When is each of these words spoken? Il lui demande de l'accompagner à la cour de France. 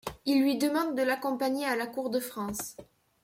Il 0.25 0.41
lui 0.41 0.57
demande 0.57 0.97
de 0.97 1.03
l'accompagner 1.03 1.67
à 1.67 1.75
la 1.75 1.85
cour 1.85 2.09
de 2.09 2.19
France. 2.19 2.75